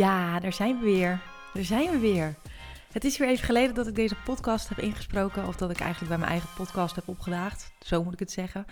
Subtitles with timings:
[0.00, 1.20] Ja, daar zijn we weer.
[1.54, 2.34] Daar zijn we weer.
[2.92, 5.46] Het is weer even geleden dat ik deze podcast heb ingesproken.
[5.46, 7.72] Of dat ik eigenlijk bij mijn eigen podcast heb opgedaagd.
[7.80, 8.64] Zo moet ik het zeggen.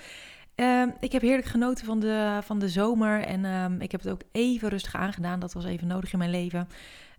[0.55, 3.25] Ehm, ik heb heerlijk genoten van de, van de zomer.
[3.25, 5.41] En ehm, ik heb het ook even rustig aangedaan.
[5.41, 6.69] Dat was even nodig in mijn leven.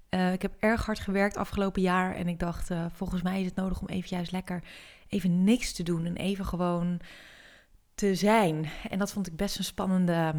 [0.10, 2.16] Uh, ik heb erg hard gewerkt afgelopen jaar.
[2.16, 4.64] En ik dacht, uh, volgens mij is het nodig om even juist lekker
[5.08, 6.06] even niks te doen.
[6.06, 7.00] En even gewoon
[7.96, 8.70] te zijn.
[8.90, 10.34] En dat vond ik best een spannende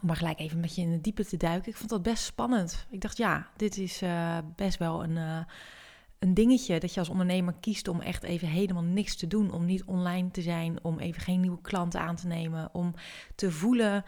[0.00, 1.70] om maar gelijk even met je in de diepe te duiken.
[1.70, 2.86] Ik vond dat best spannend.
[2.90, 5.40] Ik dacht, ja, dit is uh, best wel een, uh,
[6.18, 9.52] een dingetje dat je als ondernemer kiest om echt even helemaal niks te doen.
[9.52, 12.68] Om niet online te zijn, om even geen nieuwe klanten aan te nemen.
[12.72, 12.94] Om
[13.34, 14.04] te voelen,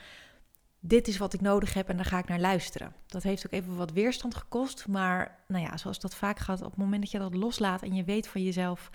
[0.81, 2.95] dit is wat ik nodig heb en daar ga ik naar luisteren.
[3.07, 4.89] Dat heeft ook even wat weerstand gekost.
[4.89, 7.95] Maar nou ja, zoals dat vaak gaat, op het moment dat je dat loslaat en
[7.95, 8.91] je weet van jezelf...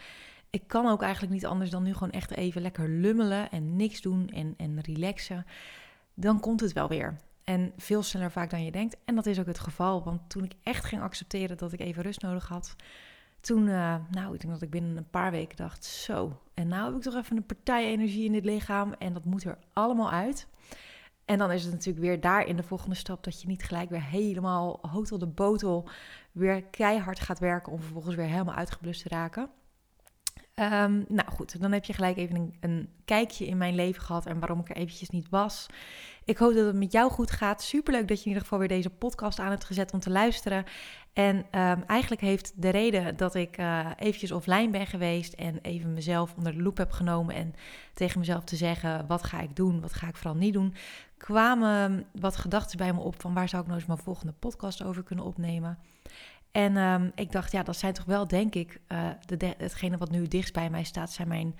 [0.49, 4.01] Ik kan ook eigenlijk niet anders dan nu gewoon echt even lekker lummelen en niks
[4.01, 5.45] doen en, en relaxen
[6.19, 7.17] dan komt het wel weer.
[7.43, 8.97] En veel sneller vaak dan je denkt.
[9.05, 10.03] En dat is ook het geval.
[10.03, 12.75] Want toen ik echt ging accepteren dat ik even rust nodig had.
[13.41, 16.41] Toen, uh, nou, ik denk dat ik binnen een paar weken dacht: zo.
[16.53, 18.93] En nou heb ik toch even een partij energie in dit lichaam.
[18.93, 20.47] En dat moet er allemaal uit.
[21.25, 23.89] En dan is het natuurlijk weer daar in de volgende stap dat je niet gelijk
[23.89, 25.89] weer helemaal hotel de botel
[26.31, 29.49] weer keihard gaat werken om vervolgens weer helemaal uitgeblust te raken.
[30.59, 34.25] Um, nou goed, dan heb je gelijk even een, een, kijkje in mijn leven gehad
[34.25, 35.65] en waarom ik er eventjes niet was.
[36.25, 37.61] Ik hoop dat het met jou goed gaat.
[37.61, 40.65] Superleuk dat je in ieder geval weer deze podcast aan hebt gezet om te luisteren.
[41.13, 45.93] En um, eigenlijk heeft de reden dat ik uh, eventjes offline ben geweest en even
[45.93, 47.53] mezelf onder de loep heb genomen en
[47.93, 50.75] tegen mezelf te zeggen, wat ga ik doen, wat ga ik vooral niet doen,
[51.17, 54.83] kwamen wat gedachten bij me op van waar zou ik nou eens mijn volgende podcast
[54.83, 55.77] over kunnen opnemen.
[56.51, 60.11] En um, ik dacht, ja, dat zijn toch wel, denk ik, uh, de, hetgene wat
[60.11, 61.55] nu dichtst bij mij staat, zijn mijn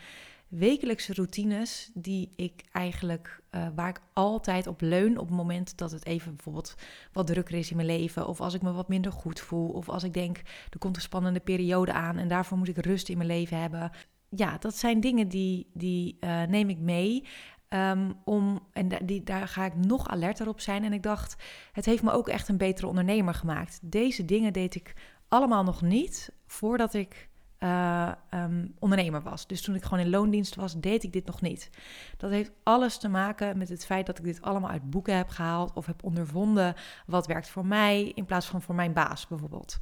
[0.48, 5.92] wekelijkse routines die ik eigenlijk, uh, waar ik altijd op leun op het moment dat
[5.92, 6.76] het even bijvoorbeeld
[7.12, 9.90] wat drukker is in mijn leven, of als ik me wat minder goed voel, of
[9.90, 10.38] als ik denk,
[10.70, 13.92] er komt een spannende periode aan en daarvoor moet ik rust in mijn leven hebben.
[14.30, 17.24] Ja, dat zijn dingen die, die uh, neem ik mee.
[17.70, 20.84] Um, om, en die, daar ga ik nog alerter op zijn.
[20.84, 21.36] En ik dacht,
[21.72, 23.80] het heeft me ook echt een betere ondernemer gemaakt.
[23.82, 24.94] Deze dingen deed ik
[25.28, 27.30] allemaal nog niet voordat ik
[27.60, 29.48] uh, um, ondernemer was.
[29.48, 31.70] Dus toen ik gewoon in loondienst was, deed ik dit nog niet.
[32.18, 35.30] Dat heeft alles te maken met het feit dat ik dit allemaal uit boeken heb
[35.30, 39.80] gehaald of heb ondervonden wat werkt voor mij in plaats van voor mijn baas bijvoorbeeld.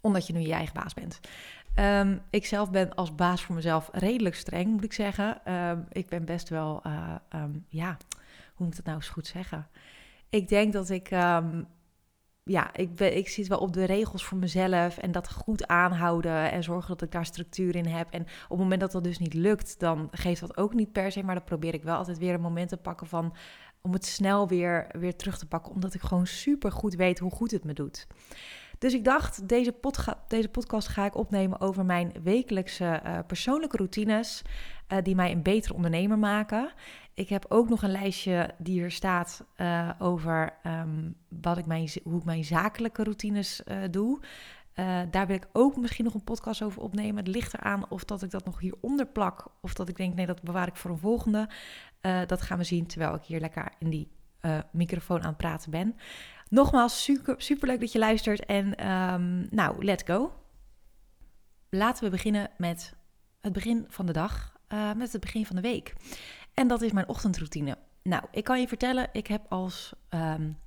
[0.00, 1.20] Omdat je nu je eigen baas bent.
[1.78, 5.52] Um, ik zelf ben als baas voor mezelf redelijk streng, moet ik zeggen.
[5.52, 7.96] Um, ik ben best wel, uh, um, ja,
[8.54, 9.68] hoe moet ik dat nou eens goed zeggen?
[10.28, 11.08] Ik denk dat ik,
[12.44, 16.50] ja, ik, ben, ik zit wel op de regels voor mezelf en dat goed aanhouden
[16.50, 18.10] en zorgen dat ik daar structuur in heb.
[18.10, 21.12] En op het moment dat dat dus niet lukt, dan geeft dat ook niet per
[21.12, 23.34] se, maar dan probeer ik wel altijd weer een moment te pakken van
[23.80, 27.30] om het snel weer, weer terug te pakken, omdat ik gewoon super goed weet hoe
[27.30, 28.06] goed het me doet.
[28.82, 29.74] Dus ik dacht, deze,
[30.28, 34.42] deze podcast ga ik opnemen over mijn wekelijkse uh, persoonlijke routines
[34.88, 36.72] uh, die mij een betere ondernemer maken.
[37.14, 41.88] Ik heb ook nog een lijstje die er staat uh, over um, wat ik mijn,
[42.04, 44.20] hoe ik mijn zakelijke routines doe.
[45.10, 47.16] daar wil ik ook misschien nog een podcast over opnemen.
[47.16, 50.26] Het ligt eraan of dat ik dat nog hieronder plak of dat ik denk, nee,
[50.26, 51.48] dat bewaar ik voor een volgende.
[52.26, 54.08] dat gaan we zien terwijl ik hier lekker in die
[54.72, 55.96] microfoon aan het praten ben.
[56.52, 58.44] Nogmaals, super, super leuk dat je luistert.
[58.44, 60.32] En um, nou, let's go.
[61.68, 62.94] Laten we beginnen met
[63.40, 65.94] het begin van de dag, uh, met het begin van de week.
[66.54, 67.78] En dat is mijn ochtendroutine.
[68.02, 70.58] Nou, ik kan je vertellen, ik heb als, um,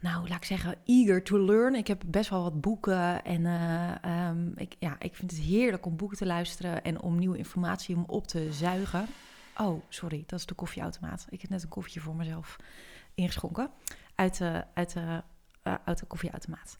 [0.00, 1.74] nou, laat ik zeggen, eager to learn.
[1.74, 5.86] Ik heb best wel wat boeken en uh, um, ik, ja, ik vind het heerlijk
[5.86, 9.06] om boeken te luisteren en om nieuwe informatie om op te zuigen.
[9.56, 11.26] Oh, sorry, dat is de koffieautomaat.
[11.30, 12.56] Ik heb net een koffietje voor mezelf
[13.14, 13.70] ingeschonken
[14.18, 15.22] uit de, uit de,
[15.64, 16.78] uh, uit de koffieautomaat.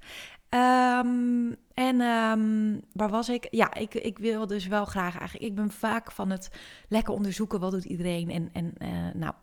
[0.51, 3.47] Um, en um, waar was ik?
[3.51, 5.51] Ja, ik, ik wil dus wel graag eigenlijk.
[5.51, 6.51] Ik ben vaak van het
[6.89, 8.31] lekker onderzoeken wat doet iedereen.
[8.31, 9.35] En, en uh, nou,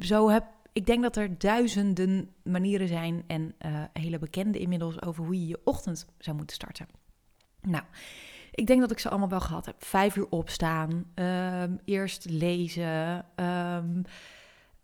[0.00, 5.24] zo heb ik denk dat er duizenden manieren zijn en uh, hele bekende inmiddels over
[5.24, 6.86] hoe je je ochtend zou moeten starten.
[7.60, 7.84] Nou,
[8.50, 9.84] ik denk dat ik ze allemaal wel gehad heb.
[9.84, 13.24] Vijf uur opstaan, um, eerst lezen.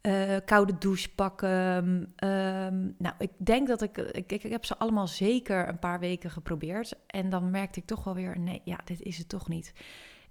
[0.02, 1.97] Uh, koude douche pakken.
[2.25, 4.43] Um, nou, ik denk dat ik, ik, ik.
[4.43, 6.94] heb ze allemaal zeker een paar weken geprobeerd.
[7.06, 9.73] En dan merkte ik toch wel weer: nee, ja, dit is het toch niet.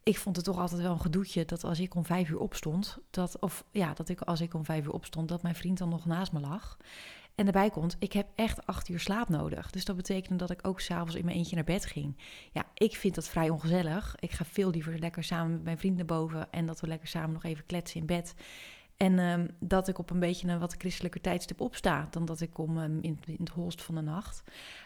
[0.04, 2.98] Ik vond het toch altijd wel een gedoetje dat als ik om vijf uur opstond,
[3.10, 5.89] dat, of ja, dat ik als ik om vijf uur opstond, dat mijn vriend dan
[5.89, 6.77] nog naast me lag.
[7.36, 9.69] En daarbij komt, ik heb echt acht uur slaap nodig.
[9.69, 12.18] Dus dat betekende dat ik ook s'avonds in mijn eentje naar bed ging.
[12.51, 14.15] Ja, ik vind dat vrij ongezellig.
[14.19, 17.07] Ik ga veel liever lekker samen met mijn vriend naar boven en dat we lekker
[17.07, 18.33] samen nog even kletsen in bed.
[19.00, 22.50] En ehm, dat ik op een beetje een wat christelijker tijdstip opsta dan dat ik
[22.54, 24.44] kom um, in, het holst van de nacht.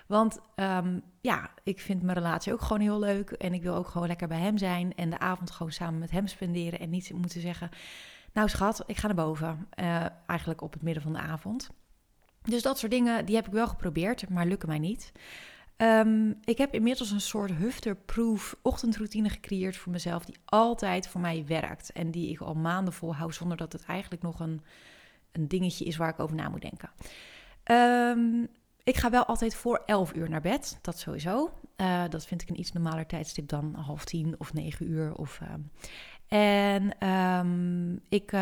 [0.08, 3.32] Want um, ja, ik vind mijn relatie ook gewoon heel leuk.
[3.32, 4.96] En ik wil ook gewoon lekker bij hem zijn.
[4.96, 6.80] En de avond gewoon samen met hem spenderen.
[6.80, 7.70] En niet moeten zeggen:
[8.34, 9.68] Nou, schat, ik ga naar boven.
[9.80, 11.70] Uh, eigenlijk op het midden van de avond.
[12.42, 15.12] Dus dat soort dingen, die heb ik wel geprobeerd, maar lukken mij niet.
[15.78, 21.44] Um, ik heb inmiddels een soort hufterproof ochtendroutine gecreëerd voor mezelf, die altijd voor mij
[21.48, 21.92] werkt.
[21.92, 24.62] En die ik al maanden volhoud, zonder dat het eigenlijk nog een,
[25.32, 26.90] een dingetje is waar ik over na moet denken.
[27.72, 28.48] Um,
[28.84, 31.54] ik ga wel altijd voor 11 uur naar bed, dat sowieso.
[31.78, 35.16] Uh, dat vind ik een iets normaler tijdstip dan half tien of negen uur.
[35.16, 35.50] Of, uh,
[36.28, 38.34] en ik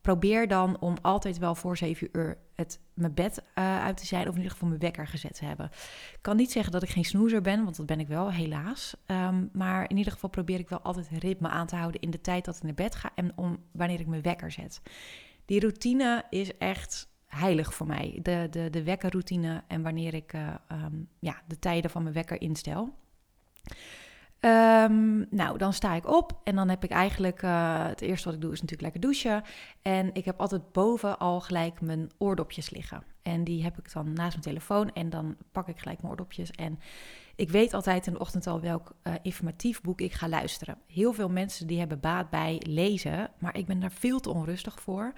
[0.00, 4.22] probeer dan om altijd wel voor 7 uur het, mijn bed uh, uit te zijn,
[4.22, 5.66] of in ieder geval mijn wekker gezet hebben.
[6.12, 8.96] Ik kan niet zeggen dat ik geen snoezer ben, want dat ben ik wel, helaas.
[9.06, 12.20] Um, maar in ieder geval probeer ik wel altijd ritme aan te houden in de
[12.20, 14.80] tijd dat ik naar bed ga en om wanneer ik mijn wekker zet.
[15.44, 18.18] Die routine is echt heilig voor mij.
[18.22, 22.40] De, de, de wekkerroutine en wanneer ik uh, um, ja, de tijden van mijn wekker
[22.40, 22.94] instel.
[24.40, 28.34] Um, nou, dan sta ik op en dan heb ik eigenlijk, uh, het eerste wat
[28.34, 29.42] ik doe is natuurlijk lekker douchen.
[29.82, 33.02] En ik heb altijd boven al gelijk mijn oordopjes liggen.
[33.22, 36.50] En die heb ik dan naast mijn telefoon en dan pak ik gelijk mijn oordopjes.
[36.50, 36.78] En
[37.36, 40.78] ik weet altijd in de ochtend al welk uh, informatief boek ik ga luisteren.
[40.86, 44.80] Heel veel mensen die hebben baat bij lezen, maar ik ben daar veel te onrustig
[44.80, 45.12] voor.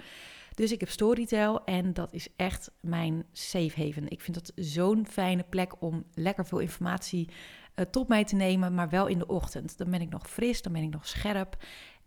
[0.53, 4.09] Dus ik heb Storytel en dat is echt mijn safe haven.
[4.09, 7.29] Ik vind dat zo'n fijne plek om lekker veel informatie
[7.75, 9.77] uh, tot mij te nemen, maar wel in de ochtend.
[9.77, 11.57] Dan ben ik nog fris, dan ben ik nog scherp.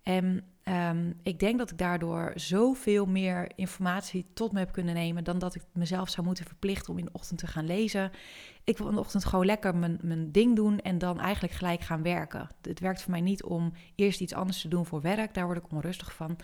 [0.03, 5.25] En um, ik denk dat ik daardoor zoveel meer informatie tot me heb kunnen nemen
[5.25, 8.11] dan dat ik mezelf zou moeten verplichten om in de ochtend te gaan lezen.
[8.65, 11.81] Ik wil in de ochtend gewoon lekker mijn, mijn ding doen en dan eigenlijk gelijk
[11.81, 12.49] gaan werken.
[12.63, 15.59] Het werkt voor mij niet om eerst iets anders te doen voor werk, daar word
[15.59, 16.37] ik onrustig van.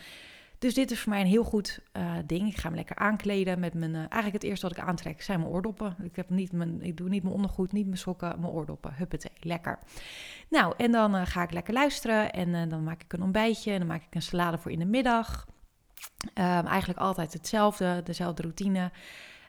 [0.62, 2.49] Dus dit is voor mij een heel goed uh, ding.
[2.49, 3.91] Ik ga me lekker aankleden met mijn.
[3.91, 5.97] Uh, eigenlijk het eerste wat ik aantrek zijn mijn oordoppen.
[6.03, 8.94] Ik, heb niet mijn, ik doe niet mijn ondergoed, niet mijn sokken, mijn oordoppen.
[8.94, 9.79] Huppatee, lekker.
[10.49, 12.32] Nou, en dan uh, ga ik lekker luisteren.
[12.32, 13.73] En dan maak ik een ontbijtje.
[13.73, 15.47] En dan maak ik een salade voor in de middag.
[16.35, 18.91] Um, eigenlijk altijd hetzelfde, dezelfde routine.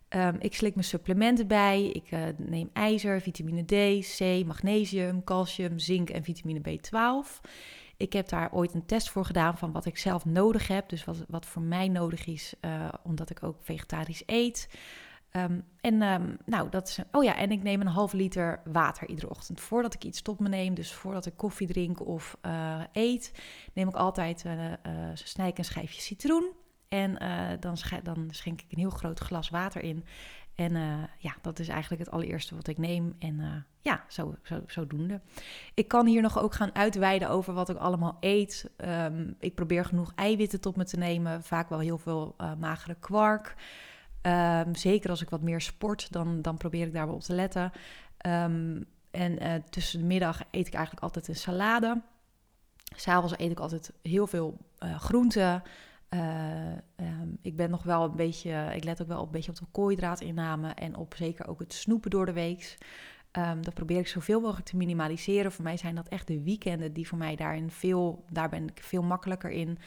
[0.10, 1.86] Um, ik slik mijn supplementen bij.
[1.86, 7.42] Ik neem ijzer, vitamine D, C, magnesium, calcium, zink en vitamine B12.
[8.04, 10.90] Ik heb daar ooit een test voor gedaan van wat ik zelf nodig heb.
[10.90, 14.70] Dus wat, wat voor mij nodig is, uh, omdat ik ook vegetarisch eet.
[15.32, 17.00] Um, en um, nou, dat.
[17.12, 19.62] Oh ja, en ik neem een half liter water iedere ochtend.
[19.62, 23.32] Voordat ik iets tot me neem, dus voordat ik koffie drink of uh, eet,
[23.74, 24.54] neem ik altijd uh,
[25.14, 26.52] snij ik een schijfje citroen.
[26.88, 27.18] En
[27.60, 30.06] dan, dan schenk ik een heel groot glas water in.
[30.56, 33.16] En uh, ja, dat is eigenlijk het allereerste wat ik neem.
[33.20, 35.22] En uh, ja, zo, zo, zodoende.
[35.74, 38.72] Ik kan hier nog ook gaan uitweiden over wat ik allemaal eet.
[38.78, 41.44] Um, ik probeer genoeg eiwitten tot me te nemen.
[41.44, 43.56] Vaak wel heel veel uh, magere kwark.
[44.22, 47.34] Um, zeker als ik wat meer sport, dan, dan probeer ik daar wel op te
[47.34, 47.72] letten.
[48.28, 52.02] Um, en tussen de middag eet ik eigenlijk altijd een salade.
[52.96, 55.64] S'avonds eet ik altijd heel veel groenten.
[56.14, 59.58] Uh, um, ik ben nog wel een beetje, ik let ook wel een beetje op
[59.58, 62.78] de koolhydraatinname en op zeker ook het snoepen door de week.
[63.32, 65.52] Um, dat probeer ik zoveel mogelijk te minimaliseren.
[65.52, 68.84] Voor mij zijn dat echt de weekenden die voor mij daarin veel, daar ben ik
[68.84, 69.78] veel makkelijker in.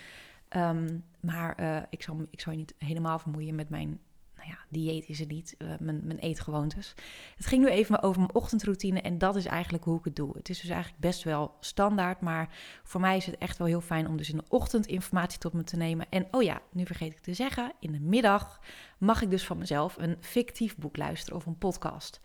[0.57, 4.01] Um, maar uh, ik, zal, ik zal je niet helemaal vermoeien met mijn
[4.47, 6.95] ja, dieet is het niet, uh, mijn, mijn eetgewoontes.
[7.37, 10.37] Het ging nu even over mijn ochtendroutine en dat is eigenlijk hoe ik het doe.
[10.37, 12.49] Het is dus eigenlijk best wel standaard, maar
[12.83, 15.53] voor mij is het echt wel heel fijn om dus in de ochtend informatie tot
[15.53, 16.07] me te nemen.
[16.11, 18.61] En oh ja, nu vergeet ik te zeggen, in de middag
[18.99, 22.21] mag ik dus van mezelf een fictief boek luisteren of een podcast.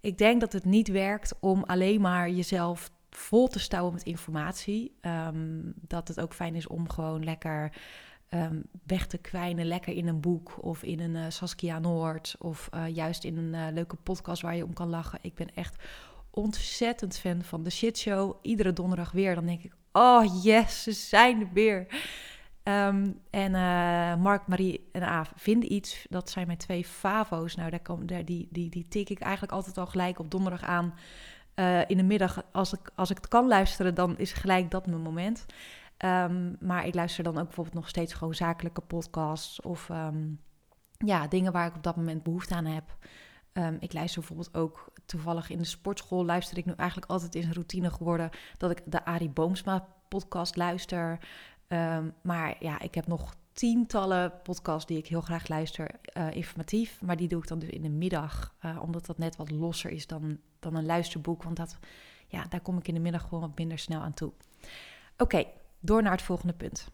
[0.00, 4.96] Ik denk dat het niet werkt om alleen maar jezelf vol te stouwen met informatie.
[5.00, 7.72] Um, dat het ook fijn is om gewoon lekker
[8.30, 12.68] um, weg te kwijnen, lekker in een boek of in een uh, Saskia Noord of
[12.74, 15.18] uh, juist in een uh, leuke podcast waar je om kan lachen.
[15.22, 15.82] Ik ben echt
[16.30, 18.34] ontzettend fan van de shit show.
[18.42, 19.34] Iedere donderdag weer.
[19.34, 21.86] Dan denk ik, oh yes, ze zijn er weer.
[22.64, 23.50] Um, en
[24.20, 26.06] Mark, Marie en Aaf vinden iets.
[26.08, 27.54] Dat zijn mijn twee favo's.
[27.54, 30.62] Nou, daar kom, daar, die, die, die tik ik eigenlijk altijd al gelijk op donderdag
[30.62, 30.94] aan.
[31.86, 35.00] in de middag, als ik, als ik het kan luisteren, dan is gelijk dat mijn
[35.00, 35.46] moment.
[36.04, 40.40] Um, maar ik luister dan ook bijvoorbeeld nog steeds gewoon zakelijke podcasts of um,
[40.98, 42.96] ja, dingen waar ik op dat moment behoefte aan heb.
[43.52, 46.24] Um, ik luister bijvoorbeeld ook toevallig in de sportschool.
[46.24, 50.56] Luister ik nu eigenlijk altijd in een routine geworden dat ik de Arie Boomsma podcast
[50.56, 51.18] luister.
[52.22, 57.02] maar ja, ik heb nog tientallen podcasts die ik heel graag luister, uh, informatief.
[57.02, 59.90] Maar die doe ik dan dus in de middag, uh, omdat dat net wat losser
[59.90, 61.42] is dan, dan een luisterboek.
[61.42, 61.78] Want dat,
[62.26, 64.32] ja, daar kom ik in de middag gewoon wat minder snel aan toe.
[65.16, 65.44] Oké,
[65.80, 66.90] door naar het volgende punt.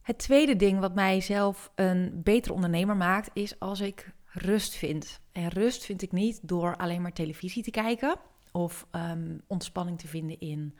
[0.00, 5.20] Het tweede ding wat mij zelf een betere ondernemer maakt, is als ik rust vind.
[5.32, 8.18] En rust vind ik niet door alleen maar televisie te kijken
[8.52, 10.76] of um, ontspanning te vinden in,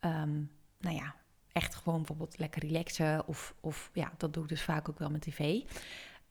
[0.00, 1.14] um, nou ja,
[1.52, 3.26] echt gewoon bijvoorbeeld lekker relaxen.
[3.26, 5.60] Of, of ja, dat doe ik dus vaak ook wel met tv.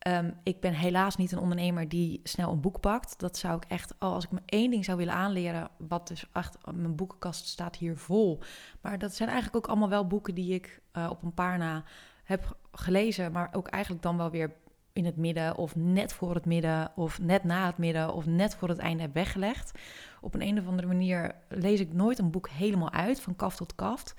[0.08, 3.18] Um, ik ben helaas niet een ondernemer die snel een boek pakt.
[3.18, 6.58] Dat zou ik echt, als ik me één ding zou willen aanleren, wat dus echt,
[6.74, 8.38] mijn boekenkast staat hier vol.
[8.80, 11.84] Maar dat zijn eigenlijk ook allemaal wel boeken die ik uh, op een paar na
[12.24, 14.52] heb gelezen, maar ook eigenlijk dan wel weer
[14.92, 18.54] in het midden of net voor het midden of net na het midden of net
[18.54, 19.78] voor het einde heb weggelegd.
[20.20, 23.56] Op een, een of andere manier lees ik nooit een boek helemaal uit, van kaft
[23.56, 24.14] tot kaft.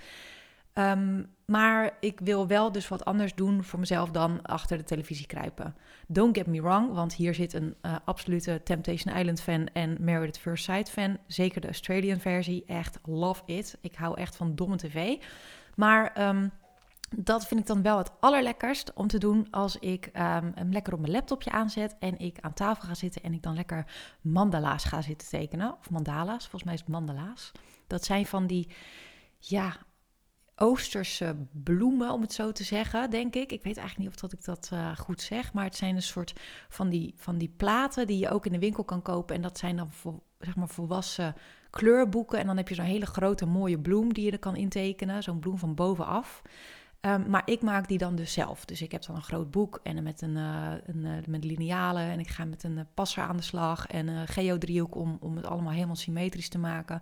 [0.74, 5.28] Um, maar ik wil wel dus wat anders doen voor mezelf dan achter de televisie
[5.28, 5.76] kruipen.
[6.08, 10.30] Don't get me wrong, want hier zit een uh, absolute Temptation Island fan en Married
[10.30, 11.18] at First Sight fan.
[11.28, 13.78] Zeker de Australian versie, echt love it.
[13.82, 15.18] Ik hou echt van domme tv.
[15.76, 16.52] Maar um,
[17.18, 20.94] dat vind ik dan wel het allerlekkerst om te doen als ik um, hem lekker
[20.94, 23.86] op mijn laptopje aanzet en ik aan tafel ga zitten en ik dan lekker
[24.22, 25.76] mandala's ga zitten tekenen.
[25.80, 27.52] Of mandala's, volgens mij is het mandala's.
[27.88, 28.68] Dat zijn van die,
[29.38, 29.78] ja,
[30.62, 33.52] Oosterse bloemen, om het zo te zeggen, denk ik.
[33.52, 36.02] Ik weet eigenlijk niet of dat ik dat uh, goed zeg, maar het zijn een
[36.02, 36.34] soort
[36.70, 39.36] van die, van die platen die je ook in de winkel kan kopen.
[39.36, 39.90] En dat zijn dan
[40.40, 41.36] zeg maar volwassen
[41.70, 42.40] kleurboeken.
[42.40, 45.40] En dan heb je zo'n hele grote mooie bloem die je er kan intekenen, zo'n
[45.40, 46.42] bloem van bovenaf.
[47.06, 48.66] Um, maar ik maak die dan dus zelf.
[48.66, 52.02] Dus ik heb dan een groot boek en met een, uh, een uh, met linealen.
[52.02, 55.36] En ik ga met een uh, passer aan de slag en een geodriehoek om, om
[55.36, 57.02] het allemaal helemaal symmetrisch te maken.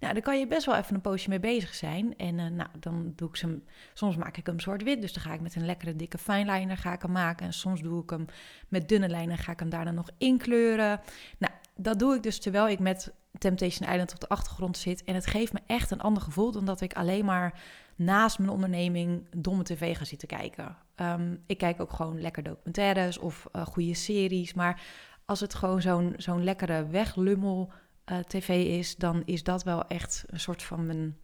[0.00, 2.16] Nou, daar kan je best wel even een poosje mee bezig zijn.
[2.16, 3.60] En nou, dan doe ik ze.
[3.94, 5.00] Soms maak ik hem zwart-wit.
[5.00, 7.46] Dus dan ga ik met een lekkere dikke fineliner ga ik hem maken.
[7.46, 8.26] En soms doe ik hem
[8.68, 9.38] met dunne lijnen.
[9.38, 11.00] Ga ik hem daarna nog inkleuren.
[11.38, 15.04] Nou, dat doe ik dus terwijl ik met Temptation Island op de achtergrond zit.
[15.04, 17.60] En het geeft me echt een ander gevoel dan dat ik alleen maar
[17.96, 20.76] naast mijn onderneming domme tv ga zitten kijken.
[20.96, 24.54] Um, ik kijk ook gewoon lekker documentaires of uh, goede series.
[24.54, 24.82] Maar
[25.24, 27.72] als het gewoon zo'n zo'n lekkere weglummel
[28.12, 31.16] uh, tv is, dan is dat wel echt een soort van mijn.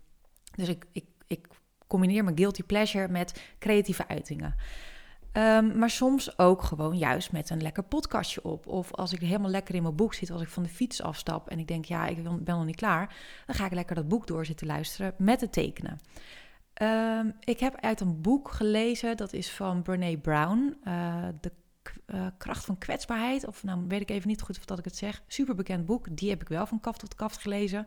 [0.55, 1.47] Dus ik, ik, ik
[1.87, 4.55] combineer mijn guilty pleasure met creatieve uitingen.
[5.33, 8.67] Um, maar soms ook gewoon juist met een lekker podcastje op.
[8.67, 11.49] Of als ik helemaal lekker in mijn boek zit, als ik van de fiets afstap
[11.49, 14.27] en ik denk, ja, ik ben nog niet klaar, dan ga ik lekker dat boek
[14.27, 15.99] door zitten luisteren met het tekenen.
[16.83, 21.53] Um, ik heb uit een boek gelezen, dat is van Brene Brown, uh, De
[22.07, 23.47] uh, Kracht van Kwetsbaarheid.
[23.47, 25.23] Of nou weet ik even niet goed of dat ik het zeg.
[25.27, 27.87] Super bekend boek, die heb ik wel van kaft tot kaft gelezen.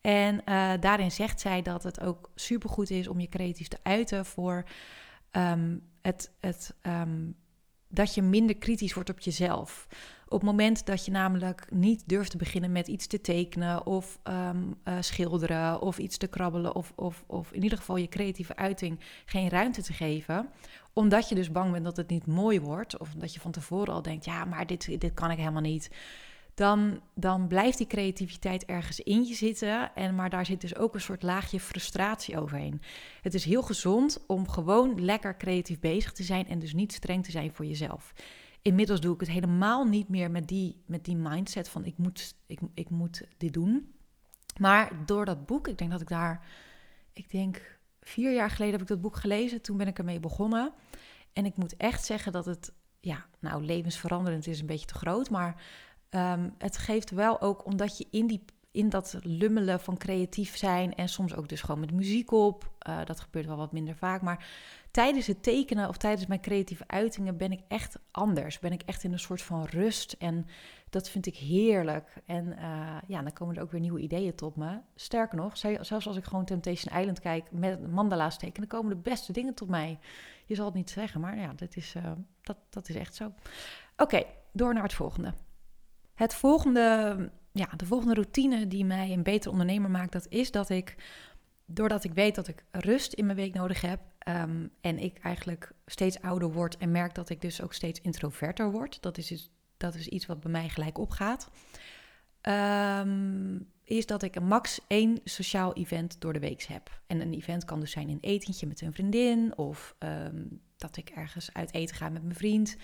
[0.00, 3.78] En uh, daarin zegt zij dat het ook super goed is om je creatief te
[3.82, 4.64] uiten voor
[5.32, 7.36] um, het, het um,
[7.88, 9.86] dat je minder kritisch wordt op jezelf.
[10.28, 14.18] Op het moment dat je namelijk niet durft te beginnen met iets te tekenen of
[14.24, 18.56] um, uh, schilderen of iets te krabbelen of, of, of in ieder geval je creatieve
[18.56, 20.48] uiting geen ruimte te geven,
[20.92, 23.94] omdat je dus bang bent dat het niet mooi wordt of dat je van tevoren
[23.94, 25.90] al denkt, ja, maar dit, dit kan ik helemaal niet.
[26.54, 29.94] Dan, dan blijft die creativiteit ergens in je zitten.
[29.94, 32.82] En, maar daar zit dus ook een soort laagje frustratie overheen.
[33.22, 37.24] Het is heel gezond om gewoon lekker creatief bezig te zijn en dus niet streng
[37.24, 38.12] te zijn voor jezelf.
[38.66, 42.34] Inmiddels doe ik het helemaal niet meer met die, met die mindset van ik moet,
[42.46, 43.94] ik, ik moet dit doen.
[44.58, 46.46] Maar door dat boek, ik denk dat ik daar,
[47.12, 49.62] ik denk vier jaar geleden heb ik dat boek gelezen.
[49.62, 50.72] Toen ben ik ermee begonnen.
[51.32, 55.30] En ik moet echt zeggen dat het, ja, nou levensveranderend is een beetje te groot.
[55.30, 55.62] Maar
[56.10, 58.44] um, het geeft wel ook, omdat je in die
[58.76, 62.70] in dat lummelen van creatief zijn en soms ook dus gewoon met muziek op.
[62.88, 64.46] Uh, dat gebeurt wel wat minder vaak, maar
[64.90, 68.58] tijdens het tekenen of tijdens mijn creatieve uitingen ben ik echt anders.
[68.58, 70.46] Ben ik echt in een soort van rust en
[70.90, 72.14] dat vind ik heerlijk.
[72.26, 74.78] En uh, ja, dan komen er ook weer nieuwe ideeën tot me.
[74.94, 79.32] Sterker nog, zelfs als ik gewoon Temptation Island kijk met mandala's tekenen, komen de beste
[79.32, 79.98] dingen tot mij.
[80.46, 82.02] Je zal het niet zeggen, maar ja, dat is, uh,
[82.42, 83.32] dat, dat is echt zo.
[83.96, 85.32] Oké, door naar het volgende.
[86.14, 90.68] Het volgende ja, de volgende routine die mij een beter ondernemer maakt, dat is dat
[90.68, 90.94] ik,
[91.66, 95.72] doordat ik weet dat ik rust in mijn week nodig heb um, en ik eigenlijk
[95.86, 99.50] steeds ouder word en merk dat ik dus ook steeds introverter word, dat is, dus,
[99.76, 101.50] dat is iets wat bij mij gelijk opgaat,
[102.42, 107.00] um, is dat ik een max één sociaal event door de week heb.
[107.06, 111.10] En een event kan dus zijn een etentje met een vriendin of um, dat ik
[111.10, 112.76] ergens uit eten ga met mijn vriend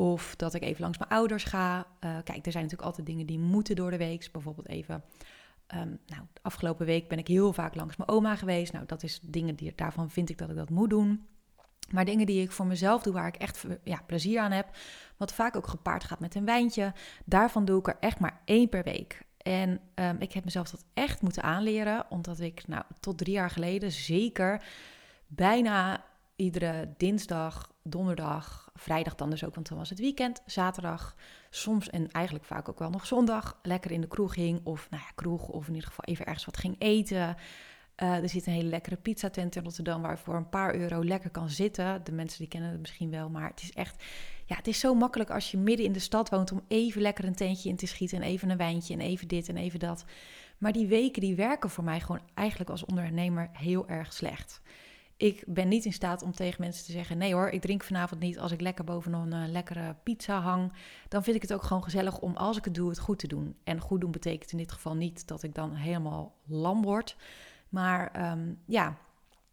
[0.00, 1.78] of dat ik even langs mijn ouders ga.
[1.78, 1.84] Uh,
[2.24, 4.28] kijk, er zijn natuurlijk altijd dingen die moeten door de week.
[4.32, 5.04] Bijvoorbeeld even.
[5.74, 8.72] Um, nou, de afgelopen week ben ik heel vaak langs mijn oma geweest.
[8.72, 11.26] Nou, dat is dingen die daarvan vind ik dat ik dat moet doen.
[11.90, 14.68] Maar dingen die ik voor mezelf doe, waar ik echt ja, plezier aan heb,
[15.16, 16.92] wat vaak ook gepaard gaat met een wijntje,
[17.24, 19.22] daarvan doe ik er echt maar één per week.
[19.36, 23.50] En um, ik heb mezelf dat echt moeten aanleren, omdat ik nou, tot drie jaar
[23.50, 24.62] geleden zeker
[25.26, 26.04] bijna
[26.36, 31.16] iedere dinsdag, donderdag, vrijdag dan dus ook, want dan was het weekend, zaterdag,
[31.50, 34.60] soms en eigenlijk vaak ook wel nog zondag, lekker in de kroeg ging.
[34.64, 37.36] Of nou ja, kroeg, of in ieder geval even ergens wat ging eten.
[38.02, 41.04] Uh, er zit een hele lekkere pizzatent in Rotterdam waar je voor een paar euro
[41.04, 42.04] lekker kan zitten.
[42.04, 44.04] De mensen die kennen het misschien wel, maar het is echt...
[44.46, 47.24] Ja, het is zo makkelijk als je midden in de stad woont om even lekker
[47.24, 50.04] een tentje in te schieten en even een wijntje en even dit en even dat.
[50.58, 54.60] Maar die weken die werken voor mij gewoon eigenlijk als ondernemer heel erg slecht.
[55.20, 58.20] Ik ben niet in staat om tegen mensen te zeggen: nee hoor, ik drink vanavond
[58.20, 60.72] niet als ik lekker boven een uh, lekkere pizza hang.
[61.08, 63.26] Dan vind ik het ook gewoon gezellig om als ik het doe, het goed te
[63.26, 63.56] doen.
[63.64, 67.16] En goed doen betekent in dit geval niet dat ik dan helemaal lam word.
[67.68, 68.96] Maar ehm, ja,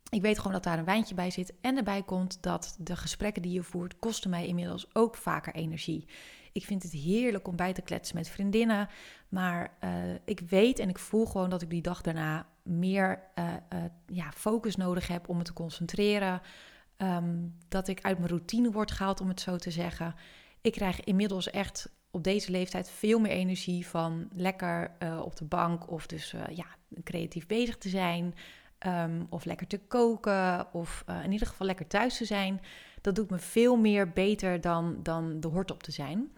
[0.10, 1.54] ik weet gewoon dat daar een wijntje bij zit.
[1.62, 6.08] En erbij komt dat de gesprekken die je voert, kosten mij inmiddels ook vaker energie.
[6.58, 8.90] Ik vind het heerlijk om bij te kletsen met vriendinnen.
[9.30, 9.90] Maar uh,
[10.26, 14.32] ik weet en ik voel gewoon dat ik die dag daarna meer uh, uh, ja,
[14.32, 16.42] focus nodig heb om me te concentreren.
[16.98, 20.16] Um, dat ik uit mijn routine word gehaald, om het zo te zeggen.
[20.62, 24.92] Ik krijg inmiddels echt op deze leeftijd veel meer energie van lekker
[25.24, 26.66] op de bank of dus ja,
[27.04, 28.34] creatief bezig te zijn.
[28.86, 32.62] Um, of lekker te koken of in ieder geval lekker thuis te zijn.
[33.02, 36.32] Dat doet me veel meer beter dan, dan de hort op te zijn.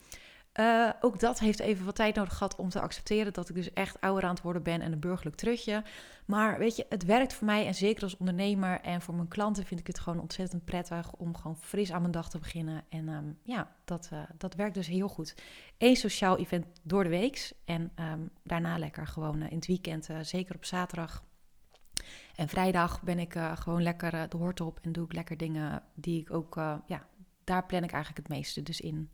[0.60, 3.74] Uh, ook dat heeft even wat tijd nodig gehad om te accepteren dat ik dus
[3.74, 5.84] echt ouder aan het worden ben en een burgerlijk terugje.
[6.26, 9.66] Maar weet je, het werkt voor mij en zeker als ondernemer en voor mijn klanten
[9.66, 12.84] vind ik het gewoon ontzettend prettig om gewoon fris aan mijn dag te beginnen.
[12.90, 15.36] En um, ja, dat, uh, dat werkt dus heel goed.
[15.78, 20.10] Eén sociaal event door de week en um, daarna lekker gewoon uh, in het weekend,
[20.22, 21.24] zeker op zaterdag.
[22.36, 26.22] En vrijdag ben ik gewoon lekker de hoort op en doe ik lekker dingen die
[26.22, 27.08] ik ook, ja,
[27.44, 29.10] daar plan ik eigenlijk het meeste dus in.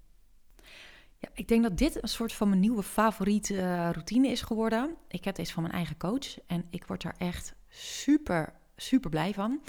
[1.34, 4.96] Ik denk dat dit een soort van mijn nieuwe favoriete uh, routine is geworden.
[5.08, 9.34] Ik heb deze van mijn eigen coach en ik word daar echt super, super blij
[9.34, 9.62] van.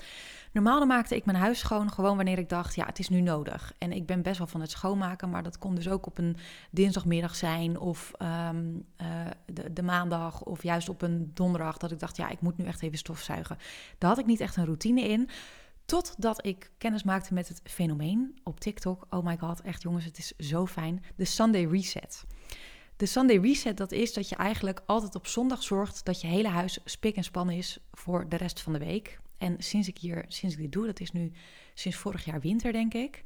[0.53, 3.73] Normaal maakte ik mijn huis schoon gewoon wanneer ik dacht, ja, het is nu nodig.
[3.79, 6.37] En ik ben best wel van het schoonmaken, maar dat kon dus ook op een
[6.71, 9.07] dinsdagmiddag zijn of um, uh,
[9.47, 12.65] de, de, maandag of juist op een donderdag dat ik dacht, ja, ik moet nu
[12.65, 13.59] echt even stofzuigen.
[13.99, 15.29] Daar had ik niet echt een routine in.
[15.87, 19.07] Totdat ik kennis maakte met het fenomeen op TikTok.
[19.11, 21.05] Oh my god, echt jongens, het is zo fijn.
[21.17, 22.25] De Sunday Reset.
[22.97, 26.49] De Sunday Reset, dat is dat je eigenlijk altijd op zondag zorgt dat je hele
[26.49, 29.21] huis spik en span is voor de rest van de week.
[29.39, 31.33] En sinds ik hier, sinds ik dit doe, dat is nu
[31.75, 33.23] sinds vorig jaar winter, denk ik,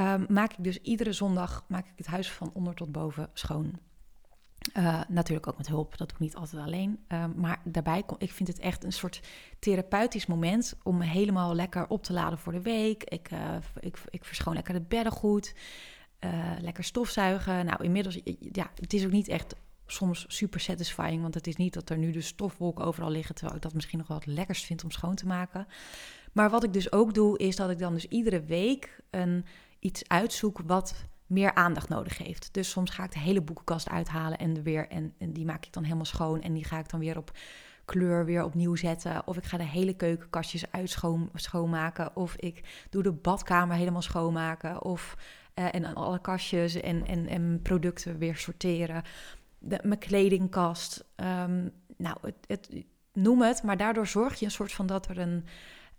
[0.00, 3.78] um, maak ik dus iedere zondag maak ik het huis van onder tot boven schoon.
[4.78, 7.04] Uh, natuurlijk ook met hulp, dat doe ik niet altijd alleen.
[7.08, 9.20] Uh, maar daarbij, kom, ik vind het echt een soort
[9.58, 13.04] therapeutisch moment om me helemaal lekker op te laden voor de week.
[13.04, 13.38] Ik, uh,
[13.80, 15.54] ik, ik verschoon lekker de bedden goed,
[16.60, 17.66] lekker stofzuigen.
[17.66, 18.20] Nou, inmiddels,
[18.52, 19.54] ja, het is ook niet echt
[19.86, 23.56] soms super satisfying, want het is niet dat er nu de stofwolken overal liggen, terwijl
[23.56, 25.66] ik dat misschien nog wel het lekkerst vind om schoon te maken.
[26.32, 29.44] Maar wat ik dus ook doe, is dat ik dan dus iedere week een,
[29.78, 30.94] iets uitzoek wat
[31.26, 32.48] meer aandacht nodig heeft.
[32.52, 35.72] Dus soms ga ik de hele boekenkast uithalen en, weer, en, en die maak ik
[35.72, 36.42] dan helemaal schoon.
[36.42, 37.30] En die ga ik dan weer op
[37.84, 39.26] kleur weer opnieuw zetten.
[39.26, 42.16] Of ik ga de hele keukenkastjes uitschoon, schoonmaken.
[42.16, 44.82] Of ik doe de badkamer helemaal schoonmaken.
[44.82, 45.16] Of
[45.54, 49.02] uh, en alle kastjes en, en, en producten weer sorteren.
[49.58, 51.04] De, mijn kledingkast.
[51.16, 53.62] Um, nou, het, het, noem het.
[53.62, 55.44] Maar daardoor zorg je een soort van dat er een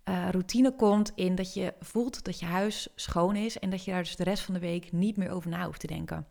[0.08, 3.90] uh, routine komt in dat je voelt dat je huis schoon is en dat je
[3.90, 6.26] daar dus de rest van de week niet meer over na hoeft te denken.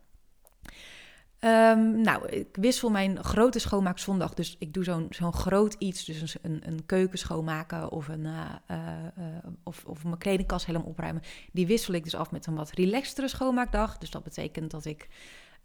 [1.40, 6.06] Um, nou, ik wissel mijn grote schoonmaak zondag, dus ik doe zo'n zo'n groot iets,
[6.06, 8.78] dus een, een keuken schoonmaken of, een, uh, uh,
[9.64, 11.22] of, of mijn kledingkast helemaal opruimen.
[11.52, 13.98] Die wissel ik dus af met een wat relaxtere schoonmaakdag.
[13.98, 15.08] Dus dat betekent dat ik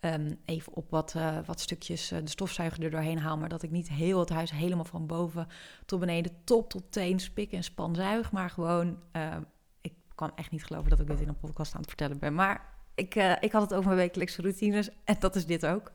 [0.05, 3.37] Um, even op wat, uh, wat stukjes uh, de stofzuiger er doorheen haal.
[3.37, 5.47] Maar dat ik niet heel het huis helemaal van boven
[5.87, 8.33] tot beneden, top tot teen, spik en span zuig.
[8.33, 9.37] Maar gewoon, uh,
[9.81, 12.35] ik kan echt niet geloven dat ik dit in een podcast aan het vertellen ben.
[12.35, 15.93] Maar ik, ik had het over mijn wekelijkse routines en dat is dit ook.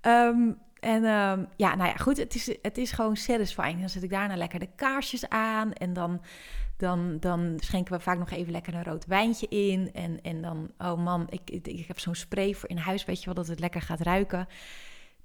[0.00, 3.80] Um, en um, ja, nou ja, goed, het is, het is gewoon satisfying.
[3.80, 6.20] Dan zet ik daarna lekker de kaarsjes aan en dan
[6.82, 9.92] dan, dan schenken we vaak nog even lekker een rood wijntje in.
[9.92, 13.24] En, en dan, oh man, ik, ik, heb zo'n spray voor in huis, weet je
[13.24, 14.46] wel, dat het lekker gaat ruiken.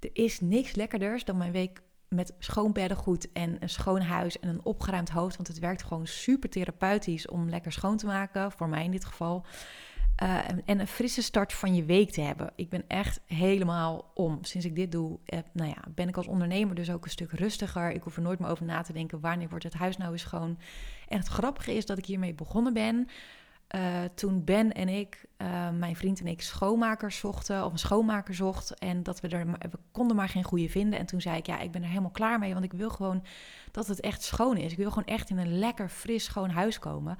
[0.00, 4.48] Er is niks lekkerders dan mijn week met schoon beddengoed en een schoon huis en
[4.48, 5.36] een opgeruimd hoofd.
[5.36, 9.04] Want het werkt gewoon super therapeutisch om lekker schoon te maken, voor mij in dit
[9.04, 9.44] geval.
[10.22, 12.52] Uh, en een frisse start van je week te hebben.
[12.56, 14.38] Ik ben echt helemaal om.
[14.44, 17.32] Sinds ik dit doe, eh, nou ja, ben ik als ondernemer dus ook een stuk
[17.32, 17.90] rustiger.
[17.90, 20.22] Ik hoef er nooit meer over na te denken wanneer wordt het huis nou eens
[20.22, 20.58] schoon.
[21.08, 23.08] En het grappige is dat ik hiermee begonnen ben.
[23.76, 25.24] Uh, toen Ben en ik,
[25.78, 28.78] mijn vriend en ik, schoonmakers zochten, of een schoonmaker zocht.
[28.78, 30.98] En dat we er, we konden maar geen goede vinden.
[30.98, 33.24] En toen zei ik, ja, ik ben er helemaal klaar mee, want ik wil gewoon
[33.70, 34.72] dat het echt schoon is.
[34.72, 37.16] Ik wil gewoon echt in een lekker, fris, schoon huis komen.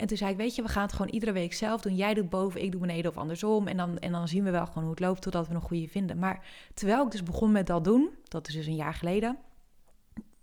[0.00, 1.94] En toen zei ik, weet je, we gaan het gewoon iedere week zelf doen.
[1.94, 3.66] Jij doet boven, ik doe beneden of andersom.
[3.66, 5.88] En dan, en dan zien we wel gewoon hoe het loopt totdat we een goede
[5.88, 6.18] vinden.
[6.18, 9.38] Maar terwijl ik dus begon met dat doen, dat is dus een jaar geleden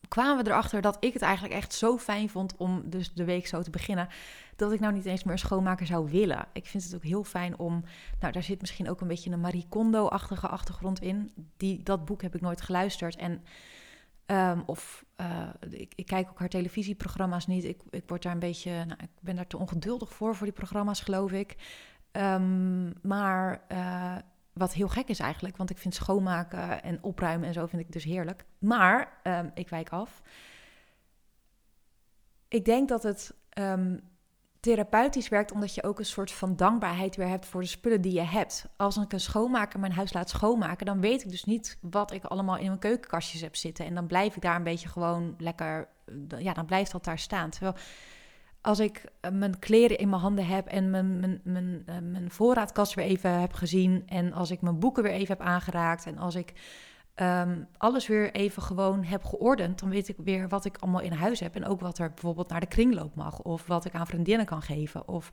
[0.07, 3.47] kwamen we erachter dat ik het eigenlijk echt zo fijn vond om dus de week
[3.47, 4.07] zo te beginnen.
[4.55, 6.45] Dat ik nou niet eens meer schoonmaker zou willen.
[6.53, 7.83] Ik vind het ook heel fijn om.
[8.19, 11.31] Nou, daar zit misschien ook een beetje een Marie Kondo-achtige achtergrond in.
[11.57, 13.15] Die, dat boek heb ik nooit geluisterd.
[13.15, 13.43] En.
[14.31, 17.63] Um, of uh, ik, ik, kijk ook haar televisieprogramma's niet.
[17.63, 18.71] Ik, ik word daar een beetje.
[18.71, 21.55] Nou, ik ben daar te ongeduldig voor, voor die programma's, geloof ik.
[22.11, 23.61] Um, maar.
[23.71, 24.17] Uh,
[24.57, 27.91] wat heel gek is eigenlijk, want ik vind schoonmaken en opruimen en zo vind ik
[27.91, 28.45] dus heerlijk.
[28.59, 30.21] Maar, um, ik wijk af.
[32.47, 33.35] Ik denk dat het
[34.67, 38.13] therapeutisch werkt omdat je ook een soort van dankbaarheid weer hebt voor de spullen die
[38.13, 38.65] je hebt.
[38.77, 42.23] Als ik een schoonmaker mijn huis laat schoonmaken, dan weet ik dus niet wat ik
[42.23, 43.85] allemaal in mijn keukenkastjes heb zitten.
[43.85, 45.87] En dan blijf ik daar een beetje gewoon lekker,
[46.37, 47.49] ja, dan blijft dat daar staan.
[47.49, 47.75] Terwijl
[48.61, 52.31] als ik eh, mijn kleren in mijn handen heb en mijn, mijn, mijn, eh, mijn
[52.31, 54.03] voorraadkast weer even heb gezien.
[54.05, 56.05] En als ik mijn boeken weer even heb aangeraakt.
[56.05, 56.53] En als ik
[57.21, 59.79] um, alles weer even gewoon heb geordend.
[59.79, 61.55] Dan weet ik weer wat ik allemaal in huis heb.
[61.55, 63.39] En ook wat er bijvoorbeeld naar de kringloop mag.
[63.39, 65.07] Of wat ik aan vriendinnen kan geven.
[65.07, 65.31] Of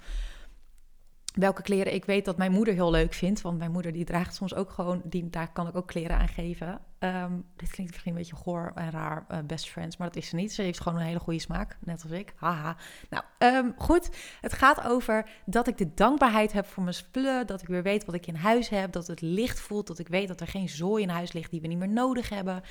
[1.34, 3.40] welke kleren ik weet dat mijn moeder heel leuk vindt.
[3.40, 6.28] Want mijn moeder die draagt soms ook gewoon, die, daar kan ik ook kleren aan
[6.28, 6.80] geven.
[6.98, 10.28] Um, dit klinkt misschien een beetje goor en raar, uh, best friends, maar dat is
[10.28, 10.52] ze niet.
[10.52, 12.32] Ze heeft gewoon een hele goede smaak, net als ik.
[12.36, 12.76] Haha.
[13.10, 14.10] Nou, um, goed.
[14.40, 17.46] Het gaat over dat ik de dankbaarheid heb voor mijn spullen.
[17.46, 18.92] Dat ik weer weet wat ik in huis heb.
[18.92, 19.86] Dat het licht voelt.
[19.86, 22.28] Dat ik weet dat er geen zooi in huis ligt die we niet meer nodig
[22.28, 22.62] hebben.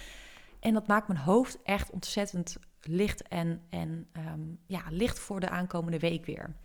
[0.60, 5.50] En dat maakt mijn hoofd echt ontzettend licht en, en um, ja, licht voor de
[5.50, 6.56] aankomende week weer.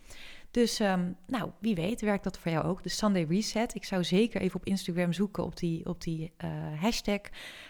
[0.51, 2.83] Dus um, nou, wie weet werkt dat voor jou ook.
[2.83, 3.75] De Sunday Reset.
[3.75, 7.21] Ik zou zeker even op Instagram zoeken op die, op die uh, hashtag.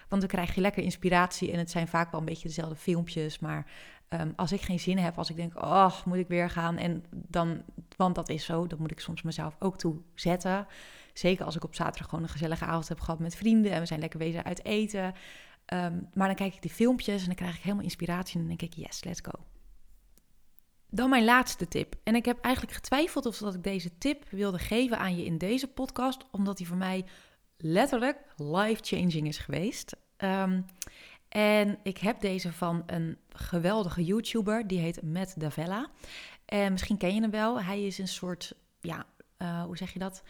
[0.09, 1.53] Want dan krijg je lekker inspiratie.
[1.53, 3.39] En het zijn vaak wel een beetje dezelfde filmpjes.
[3.39, 3.71] Maar
[4.09, 6.77] um, als ik geen zin heb, als ik denk, oh, moet ik weer gaan?
[6.77, 7.63] En dan,
[7.97, 10.67] want dat is zo, dan moet ik soms mezelf ook toe zetten.
[11.13, 13.73] Zeker als ik op zaterdag gewoon een gezellige avond heb gehad met vrienden.
[13.73, 15.15] En we zijn lekker bezig uit eten.
[15.75, 18.41] Um, maar dan kijk ik die filmpjes en dan krijg ik helemaal inspiratie.
[18.41, 19.58] En dan denk ik, yes, let's go.
[20.91, 21.95] Dan mijn laatste tip.
[22.03, 25.39] En ik heb eigenlijk getwijfeld of dat ik deze tip wilde geven aan je in
[25.39, 27.05] deze podcast, omdat die voor mij
[27.57, 29.97] letterlijk life-changing is geweest.
[30.17, 30.65] Um,
[31.29, 35.91] en ik heb deze van een geweldige YouTuber, die heet Matt Davella.
[36.45, 37.61] En misschien ken je hem wel.
[37.63, 39.07] Hij is een soort, ja,
[39.39, 40.23] uh, hoe zeg je dat?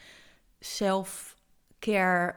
[0.61, 2.35] Self-care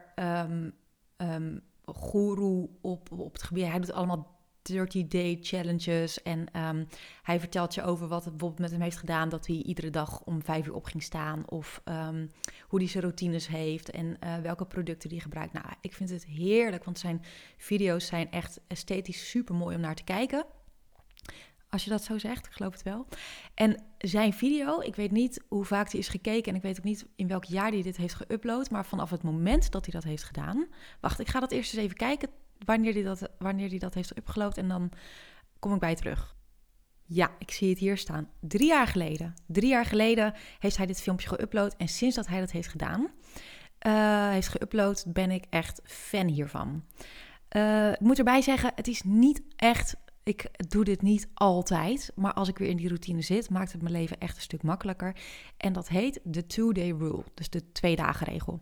[1.18, 3.66] um, guru op, op het gebied.
[3.66, 4.31] Hij doet allemaal
[4.72, 6.22] 30-day challenges.
[6.22, 6.88] En um,
[7.24, 9.30] hij vertelt je over wat het bijvoorbeeld met hem heeft gedaan.
[9.30, 11.50] Dat hij iedere dag om vijf uur op ging staan.
[11.50, 12.32] Of um,
[12.68, 13.90] hoe hij zijn routines heeft.
[13.90, 15.54] En uh, welke producten hij gebruikt.
[15.54, 16.84] Nou, ik vind het heerlijk.
[16.84, 17.22] Want zijn
[17.58, 20.46] video's zijn echt esthetisch super mooi om naar te kijken.
[21.72, 23.08] Als je dat zo zegt, ik geloof het wel.
[23.54, 26.84] En zijn video, ik weet niet hoe vaak hij is gekeken en ik weet ook
[26.84, 30.04] niet in welk jaar hij dit heeft geüpload, maar vanaf het moment dat hij dat
[30.04, 30.68] heeft gedaan.
[31.00, 32.30] Wacht, ik ga dat eerst eens even kijken
[32.66, 34.92] wanneer hij dat, wanneer hij dat heeft upgeload en dan
[35.60, 36.36] kom ik bij terug.
[37.06, 38.30] Ja, ik zie het hier staan.
[38.40, 39.34] Drie jaar geleden.
[39.48, 41.78] Drie jaar geleden heeft hij dit filmpje geüpload.
[41.78, 43.12] En sinds dat hij dat heeft gedaan,
[43.88, 46.84] uh, heeft geüpload, ben ik echt fan hiervan.
[47.56, 52.34] Uh, ik moet erbij zeggen, het is niet echt ik doe dit niet altijd, maar
[52.34, 55.16] als ik weer in die routine zit, maakt het mijn leven echt een stuk makkelijker.
[55.58, 58.62] En dat heet de two-day rule, dus de twee dagen regel.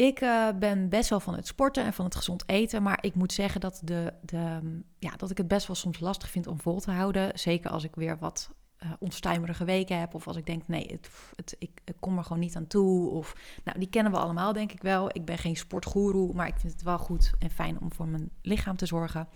[0.00, 3.14] Ik uh, ben best wel van het sporten en van het gezond eten, maar ik
[3.14, 4.60] moet zeggen dat, de, de,
[4.98, 7.38] ja, dat ik het best wel soms lastig vind om vol te houden.
[7.38, 8.50] Zeker als ik weer wat
[8.82, 10.14] uh, onstuimerige weken heb.
[10.14, 13.10] Of als ik denk, nee, het, het, ik, kom er gewoon niet aan toe.
[13.10, 13.34] Of,
[13.64, 15.08] nou, die kennen we allemaal, denk ik wel.
[15.12, 18.30] Ik ben geen sportgoeroe, maar ik vind het wel goed en fijn om voor mijn
[18.42, 19.28] lichaam te zorgen.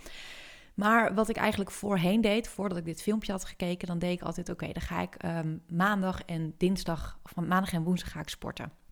[0.75, 4.23] Maar wat ik eigenlijk voorheen deed, voordat ik dit filmpje had gekeken, dan deed ik
[4.23, 8.29] altijd: oké, dan ga ik um, maandag en dinsdag, of maandag en woensdag ga ik
[8.29, 8.83] sporten.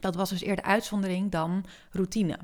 [0.00, 2.38] Dat was dus eerder uitzondering dan routine.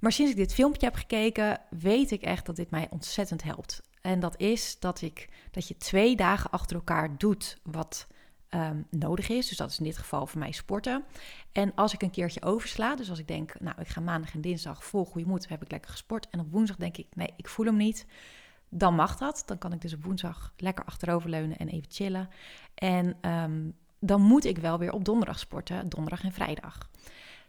[0.00, 3.82] Maar sinds ik dit filmpje heb gekeken, weet ik echt dat dit mij ontzettend helpt.
[4.00, 8.06] En dat is dat, ik, dat je twee dagen achter elkaar doet wat
[8.50, 9.48] um, nodig is.
[9.48, 11.04] Dus dat is in dit geval voor mij sporten.
[11.52, 14.40] En als ik een keertje oversla, dus als ik denk, nou, ik ga maandag en
[14.40, 16.28] dinsdag vol goede moed, heb ik lekker gesport.
[16.30, 18.06] En op woensdag denk ik, nee, ik voel hem niet.
[18.68, 19.42] Dan mag dat.
[19.46, 22.28] Dan kan ik dus op woensdag lekker achteroverleunen en even chillen.
[22.74, 26.90] En um, dan moet ik wel weer op donderdag sporten, donderdag en vrijdag.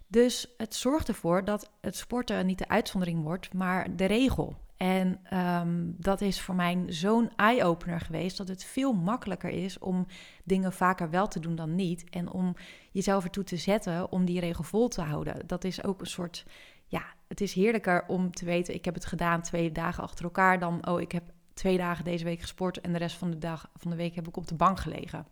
[0.07, 4.55] Dus het zorgt ervoor dat het sporten niet de uitzondering wordt, maar de regel.
[4.77, 10.05] En um, dat is voor mij zo'n eye-opener geweest dat het veel makkelijker is om
[10.43, 12.09] dingen vaker wel te doen dan niet.
[12.09, 12.55] En om
[12.91, 15.47] jezelf ertoe te zetten om die regel vol te houden.
[15.47, 16.45] Dat is ook een soort,
[16.85, 20.59] ja, het is heerlijker om te weten, ik heb het gedaan twee dagen achter elkaar,
[20.59, 23.69] dan, oh, ik heb twee dagen deze week gesport en de rest van de, dag,
[23.75, 25.25] van de week heb ik op de bank gelegen.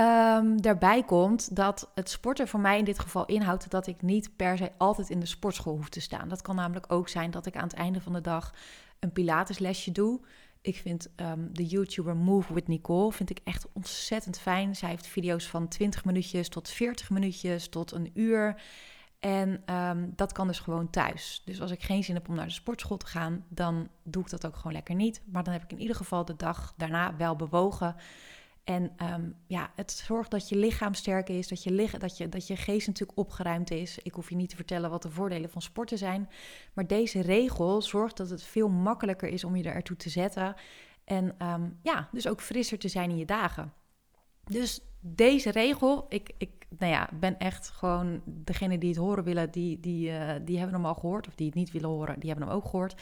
[0.00, 4.36] Um, daarbij komt dat het sporten voor mij in dit geval inhoudt dat ik niet
[4.36, 6.28] per se altijd in de sportschool hoef te staan.
[6.28, 8.54] Dat kan namelijk ook zijn dat ik aan het einde van de dag
[8.98, 10.20] een Pilateslesje doe.
[10.60, 14.76] Ik vind um, de YouTuber Move with Nicole vind ik echt ontzettend fijn.
[14.76, 18.62] Zij heeft video's van 20 minuutjes tot 40 minuutjes tot een uur.
[19.18, 21.42] En um, dat kan dus gewoon thuis.
[21.44, 24.30] Dus als ik geen zin heb om naar de sportschool te gaan, dan doe ik
[24.30, 25.22] dat ook gewoon lekker niet.
[25.24, 27.96] Maar dan heb ik in ieder geval de dag daarna wel bewogen.
[28.64, 32.46] En um, ja, het zorgt dat je lichaam sterk is, dat je, dat, je, dat
[32.46, 33.98] je geest natuurlijk opgeruimd is.
[34.02, 36.28] Ik hoef je niet te vertellen wat de voordelen van sporten zijn.
[36.72, 40.54] Maar deze regel zorgt dat het veel makkelijker is om je ertoe te zetten.
[41.04, 43.72] En um, ja, dus ook frisser te zijn in je dagen.
[44.44, 49.50] Dus deze regel, ik, ik nou ja, ben echt gewoon degene die het horen willen,
[49.50, 51.26] die, die, uh, die hebben hem al gehoord.
[51.26, 52.94] Of die het niet willen horen, die hebben hem ook gehoord.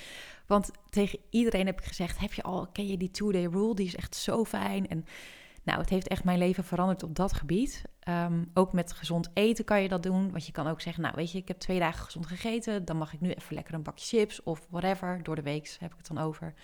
[0.46, 3.74] Want tegen iedereen heb ik gezegd: heb je al, ken je die two-day rule?
[3.74, 4.88] Die is echt zo fijn.
[4.88, 5.04] En
[5.62, 7.84] nou, het heeft echt mijn leven veranderd op dat gebied.
[8.08, 10.30] Um, ook met gezond eten kan je dat doen.
[10.30, 12.84] Want je kan ook zeggen, nou weet je, ik heb twee dagen gezond gegeten.
[12.84, 15.22] Dan mag ik nu even lekker een bakje chips of whatever.
[15.22, 16.54] Door de week heb ik het dan over.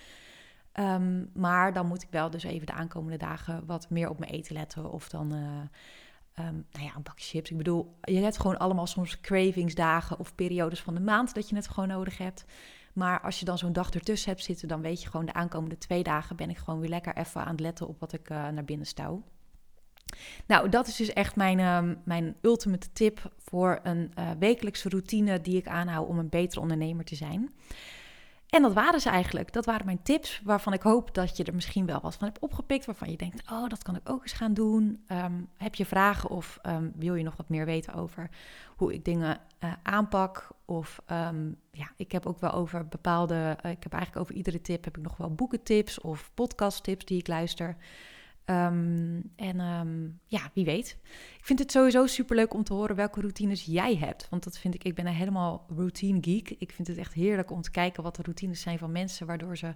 [0.75, 4.33] Um, maar dan moet ik wel dus even de aankomende dagen wat meer op mijn
[4.33, 4.93] eten letten.
[4.93, 7.51] Of dan, uh, um, nou ja, een bakje chips.
[7.51, 11.57] Ik bedoel, je hebt gewoon allemaal soms cravingsdagen of periodes van de maand dat je
[11.57, 12.45] het gewoon nodig hebt.
[12.99, 15.79] Maar als je dan zo'n dag ertussen hebt zitten, dan weet je gewoon de aankomende
[15.79, 18.49] twee dagen ben ik gewoon weer lekker even aan het letten op wat ik uh,
[18.49, 19.23] naar binnen stouw.
[20.47, 25.41] Nou, dat is dus echt mijn, uh, mijn ultimate tip voor een uh, wekelijkse routine
[25.41, 27.53] die ik aanhoud om een betere ondernemer te zijn.
[28.49, 29.53] En dat waren ze eigenlijk.
[29.53, 32.39] Dat waren mijn tips, waarvan ik hoop dat je er misschien wel wat van hebt
[32.39, 32.87] opgepikt.
[32.87, 35.05] Waarvan je denkt, oh, dat kan ik ook eens gaan doen.
[35.09, 38.31] Um, heb je vragen of um, wil je nog wat meer weten over
[38.77, 40.49] hoe ik dingen uh, aanpak?
[40.65, 44.61] Of um, ja, ik heb ook wel over bepaalde, uh, ik heb eigenlijk over iedere
[44.61, 47.77] tip heb ik nog wel boekentips of podcasttips die ik luister.
[48.51, 50.99] Um, en um, ja, wie weet.
[51.39, 54.29] Ik vind het sowieso superleuk om te horen welke routines jij hebt.
[54.31, 56.51] Want dat vind ik, ik ben een helemaal routine geek.
[56.51, 59.57] Ik vind het echt heerlijk om te kijken wat de routines zijn van mensen, waardoor
[59.57, 59.67] ze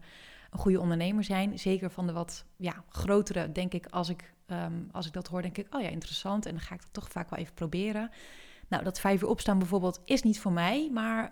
[0.51, 1.59] een goede ondernemer zijn.
[1.59, 5.43] Zeker van de wat ja, grotere, denk ik, als ik, um, als ik dat hoor,
[5.43, 6.47] denk ik, oh ja, interessant.
[6.47, 8.11] En dan ga ik dat toch vaak wel even proberen.
[8.69, 10.91] Nou, dat vijf uur opstaan bijvoorbeeld is niet voor mij.
[10.93, 11.31] Maar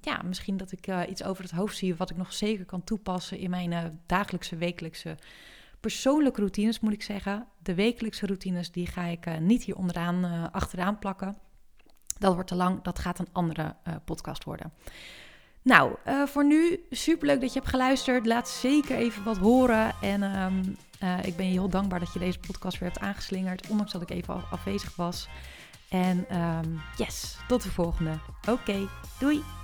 [0.00, 2.84] ja, misschien dat ik uh, iets over het hoofd zie wat ik nog zeker kan
[2.84, 5.16] toepassen in mijn uh, dagelijkse, wekelijkse
[5.80, 7.46] persoonlijke routines, moet ik zeggen.
[7.58, 11.36] De wekelijkse routines, die ga ik uh, niet hier onderaan, uh, achteraan plakken.
[12.18, 14.72] Dat wordt te lang, dat gaat een andere uh, podcast worden.
[15.62, 15.94] Nou,
[16.26, 18.26] voor nu superleuk dat je hebt geluisterd.
[18.26, 19.94] Laat zeker even wat horen.
[20.00, 20.76] En um,
[21.24, 24.10] ik ben je heel dankbaar dat je deze podcast weer hebt aangeslingerd, ondanks dat ik
[24.10, 25.28] even afwezig was.
[25.88, 28.18] En um, yes, tot de volgende.
[28.48, 28.88] Oké,
[29.18, 29.59] doei!